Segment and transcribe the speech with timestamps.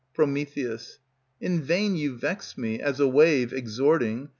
[0.15, 0.23] Pr.
[0.23, 4.29] In vain you vex me, as a wave, exhorting.